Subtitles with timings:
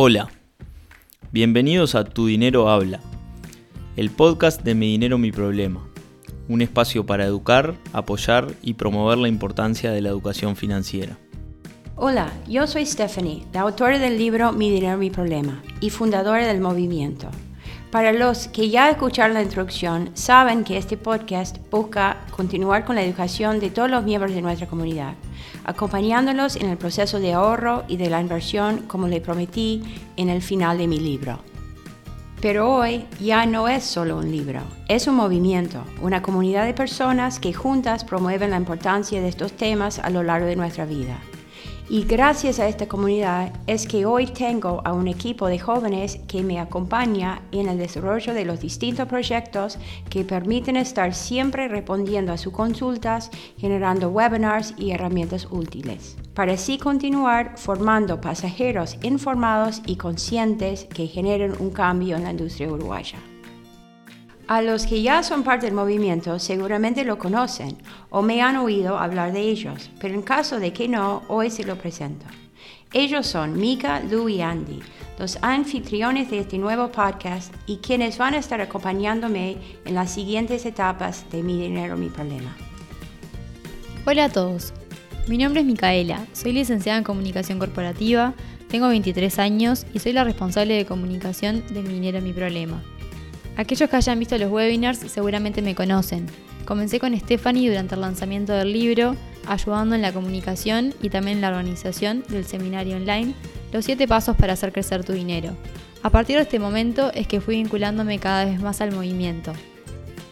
[0.00, 0.28] Hola,
[1.32, 3.00] bienvenidos a Tu Dinero Habla,
[3.96, 5.84] el podcast de Mi Dinero Mi Problema,
[6.48, 11.18] un espacio para educar, apoyar y promover la importancia de la educación financiera.
[11.96, 16.60] Hola, yo soy Stephanie, la autora del libro Mi Dinero Mi Problema y fundadora del
[16.60, 17.28] movimiento.
[17.90, 23.02] Para los que ya escucharon la introducción, saben que este podcast busca continuar con la
[23.02, 25.14] educación de todos los miembros de nuestra comunidad,
[25.64, 29.82] acompañándolos en el proceso de ahorro y de la inversión como le prometí
[30.18, 31.38] en el final de mi libro.
[32.42, 37.40] Pero hoy ya no es solo un libro, es un movimiento, una comunidad de personas
[37.40, 41.18] que juntas promueven la importancia de estos temas a lo largo de nuestra vida.
[41.90, 46.42] Y gracias a esta comunidad es que hoy tengo a un equipo de jóvenes que
[46.42, 49.78] me acompaña en el desarrollo de los distintos proyectos
[50.10, 56.76] que permiten estar siempre respondiendo a sus consultas, generando webinars y herramientas útiles, para así
[56.76, 63.18] continuar formando pasajeros informados y conscientes que generen un cambio en la industria uruguaya.
[64.48, 67.76] A los que ya son parte del movimiento seguramente lo conocen
[68.08, 71.64] o me han oído hablar de ellos, pero en caso de que no, hoy se
[71.64, 72.24] lo presento.
[72.94, 74.80] Ellos son Mika, Lou y Andy,
[75.18, 80.64] los anfitriones de este nuevo podcast y quienes van a estar acompañándome en las siguientes
[80.64, 82.56] etapas de Mi Dinero, Mi Problema.
[84.06, 84.72] Hola a todos,
[85.26, 88.32] mi nombre es Micaela, soy licenciada en Comunicación Corporativa,
[88.70, 92.82] tengo 23 años y soy la responsable de comunicación de Mi Dinero, Mi Problema
[93.58, 96.26] Aquellos que hayan visto los webinars seguramente me conocen.
[96.64, 99.16] Comencé con Stephanie durante el lanzamiento del libro,
[99.48, 103.34] ayudando en la comunicación y también en la organización del seminario online
[103.72, 105.56] Los 7 pasos para hacer crecer tu dinero.
[106.04, 109.52] A partir de este momento es que fui vinculándome cada vez más al movimiento.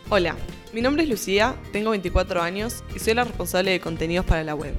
[0.08, 0.36] Hola,
[0.72, 4.55] mi nombre es Lucía, tengo 24 años y soy la responsable de contenidos para la
[4.55, 4.74] web.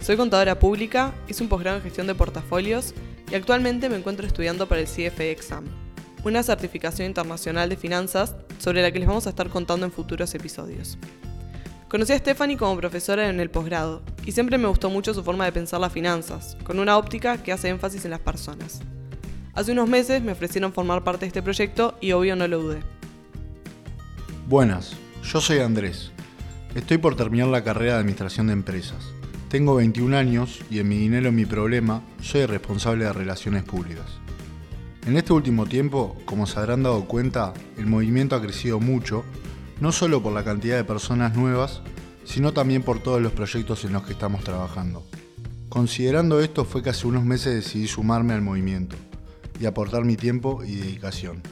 [0.00, 2.94] Soy contadora pública, hice un posgrado en gestión de portafolios
[3.30, 5.83] y actualmente me encuentro estudiando para el CFA Exam
[6.24, 10.34] una certificación internacional de finanzas sobre la que les vamos a estar contando en futuros
[10.34, 10.98] episodios.
[11.88, 15.44] Conocí a Stephanie como profesora en el posgrado y siempre me gustó mucho su forma
[15.44, 18.80] de pensar las finanzas, con una óptica que hace énfasis en las personas.
[19.52, 22.80] Hace unos meses me ofrecieron formar parte de este proyecto y obvio no lo dudé.
[24.48, 26.10] Buenas, yo soy Andrés.
[26.74, 29.04] Estoy por terminar la carrera de Administración de Empresas.
[29.48, 34.23] Tengo 21 años y en mi dinero mi problema soy responsable de relaciones públicas.
[35.06, 39.22] En este último tiempo, como se habrán dado cuenta, el movimiento ha crecido mucho,
[39.78, 41.82] no solo por la cantidad de personas nuevas,
[42.24, 45.04] sino también por todos los proyectos en los que estamos trabajando.
[45.68, 48.96] Considerando esto fue que hace unos meses decidí sumarme al movimiento
[49.60, 51.42] y aportar mi tiempo y dedicación.